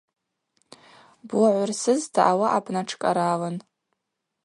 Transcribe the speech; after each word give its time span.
Буагӏвырсызта 1.27 2.21
ауаъа 2.31 2.59
бнатшкӏаралын. 2.65 3.55